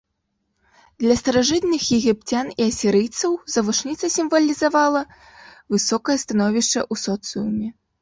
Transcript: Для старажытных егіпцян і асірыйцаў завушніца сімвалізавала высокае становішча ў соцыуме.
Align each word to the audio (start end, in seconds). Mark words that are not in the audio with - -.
Для 1.03 1.17
старажытных 1.21 1.81
егіпцян 1.97 2.49
і 2.59 2.67
асірыйцаў 2.71 3.31
завушніца 3.59 4.05
сімвалізавала 4.17 5.01
высокае 5.71 6.17
становішча 6.27 6.79
ў 6.91 7.05
соцыуме. 7.07 7.67